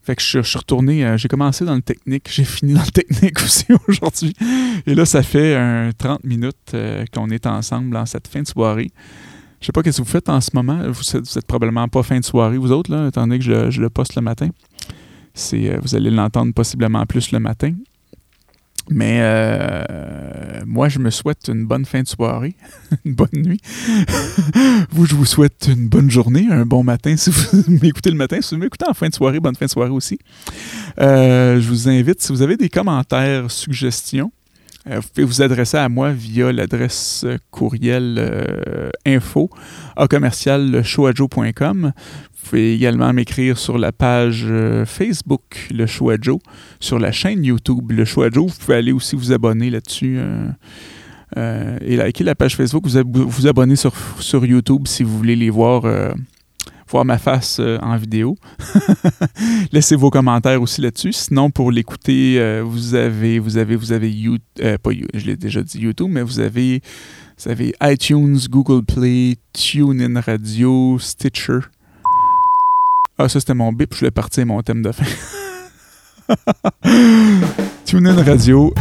[0.02, 2.90] Fait que je, suis retourné, euh, j'ai commencé dans le technique, j'ai fini dans le
[2.90, 4.34] technique aussi aujourd'hui.
[4.86, 8.90] Et là, ça fait 30 minutes euh, qu'on est ensemble en cette fin de soirée.
[9.60, 10.80] Je sais pas ce que vous faites en ce moment.
[10.88, 13.80] Vous n'êtes probablement pas fin de soirée, vous autres, là, étant donné que je, je
[13.80, 14.48] le poste le matin.
[15.34, 17.72] C'est, vous allez l'entendre possiblement plus le matin.
[18.90, 19.84] Mais euh,
[20.66, 22.54] moi, je me souhaite une bonne fin de soirée,
[23.04, 23.60] une bonne nuit.
[24.90, 28.40] vous, je vous souhaite une bonne journée, un bon matin si vous m'écoutez le matin.
[28.40, 30.18] Si vous m'écoutez en fin de soirée, bonne fin de soirée aussi.
[31.00, 34.32] Euh, je vous invite, si vous avez des commentaires, suggestions,
[34.86, 38.20] vous pouvez vous adresser à moi via l'adresse courriel
[39.06, 39.48] info
[39.96, 40.82] à commercial
[42.42, 46.40] vous pouvez également m'écrire sur la page euh, Facebook Le Choix Joe,
[46.80, 48.50] sur la chaîne YouTube Le Choix Joe.
[48.50, 50.16] Vous pouvez aller aussi vous abonner là-dessus.
[50.18, 50.48] Euh,
[51.38, 55.36] euh, et liker la page Facebook, vous vous abonner sur, sur YouTube si vous voulez
[55.36, 55.84] les voir,
[56.92, 58.36] voir ma face en vidéo.
[59.72, 61.12] Laissez vos commentaires aussi là-dessus.
[61.12, 65.78] Sinon, pour l'écouter, vous avez, vous avez, vous avez, YouTube, pas, je l'ai déjà dit
[65.78, 66.82] YouTube, mais vous avez,
[67.38, 71.60] vous avez iTunes, Google Play, TuneIn Radio, Stitcher.
[73.18, 73.94] Ah, ça, c'était mon bip.
[73.94, 75.04] Je voulais partir mon thème de fin.
[77.84, 78.72] TuneIn Radio,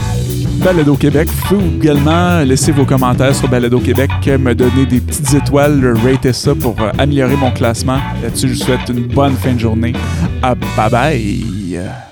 [0.63, 1.27] Balado Québec.
[1.29, 6.33] Vous pouvez également laisser vos commentaires sur Balado Québec, me donner des petites étoiles, rater
[6.33, 7.99] ça pour euh, améliorer mon classement.
[8.21, 9.93] Là-dessus, je vous souhaite une bonne fin de journée.
[10.41, 12.10] Ah, bye bye!